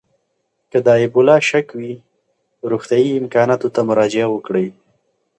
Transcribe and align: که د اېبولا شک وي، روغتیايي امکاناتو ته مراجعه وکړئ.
که 0.71 0.77
د 0.85 0.87
اېبولا 1.01 1.37
شک 1.49 1.67
وي، 1.79 1.93
روغتیايي 2.71 3.11
امکاناتو 3.21 3.67
ته 3.75 3.81
مراجعه 3.89 4.27
وکړئ. 4.31 4.67